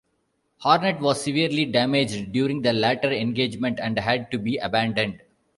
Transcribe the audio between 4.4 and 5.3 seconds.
abandoned.